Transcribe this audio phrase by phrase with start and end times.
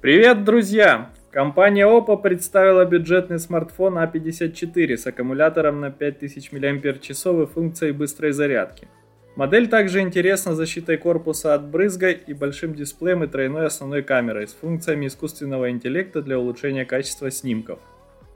[0.00, 1.10] Привет, друзья!
[1.32, 8.86] Компания Oppo представила бюджетный смартфон A54 с аккумулятором на 5000 мАч и функцией быстрой зарядки.
[9.34, 14.52] Модель также интересна защитой корпуса от брызга и большим дисплеем и тройной основной камерой с
[14.52, 17.80] функциями искусственного интеллекта для улучшения качества снимков.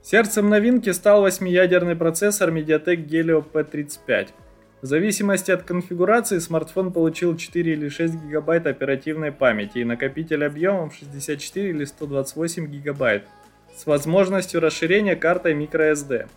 [0.01, 4.27] Сердцем новинки стал 8-ядерный процессор MediaTek Helio P35.
[4.83, 10.91] В зависимости от конфигурации смартфон получил 4 или 6 гигабайт оперативной памяти и накопитель объемом
[10.91, 13.23] 64 или 128 гигабайт
[13.77, 16.27] с возможностью расширения картой microSD.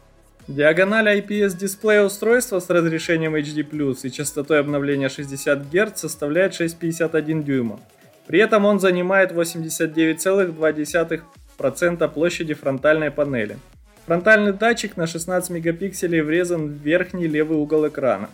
[0.47, 3.67] Диагональ IPS дисплея устройства с разрешением HD+,
[4.05, 7.81] и частотой обновления 60 Гц составляет 6,51 дюйма.
[8.29, 13.59] При этом он занимает 89,2% площади фронтальной панели.
[14.07, 18.31] Фронтальный датчик на 16 мегапикселей врезан в верхний левый угол экрана.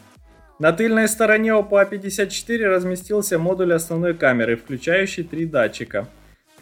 [0.58, 6.06] На тыльной стороне Oppo A54 разместился модуль основной камеры, включающий три датчика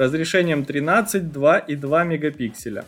[0.00, 2.84] разрешением 13, 2 и 2 мегапикселя.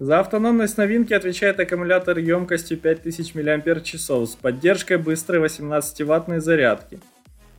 [0.00, 6.98] За автономность новинки отвечает аккумулятор емкостью 5000 мАч с поддержкой быстрой 18-ваттной зарядки.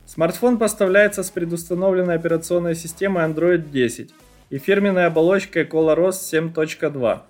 [0.04, 4.12] Смартфон поставляется с предустановленной операционной системой Android 10
[4.50, 7.20] и фирменной оболочкой ColorOS 7.2.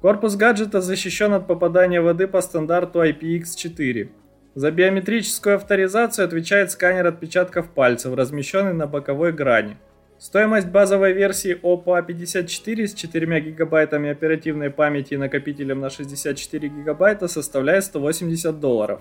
[0.00, 4.08] Корпус гаджета защищен от попадания воды по стандарту IPX4.
[4.54, 9.76] За биометрическую авторизацию отвечает сканер отпечатков пальцев, размещенный на боковой грани.
[10.18, 17.26] Стоимость базовой версии Oppo A54 с 4 гигабайтами оперативной памяти и накопителем на 64 гигабайта
[17.26, 19.00] составляет 180 долларов.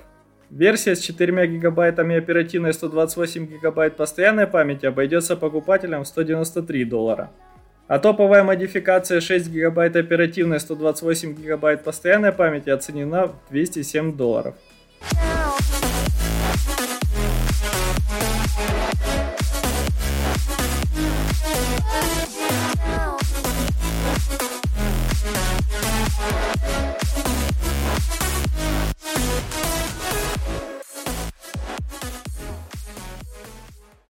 [0.50, 7.30] Версия с 4 гигабайтами оперативной и 128 гигабайт постоянной памяти обойдется покупателям в 193 доллара.
[7.88, 14.56] А топовая модификация 6 гигабайт оперативной, 128 гигабайт постоянной памяти оценена в 207 долларов.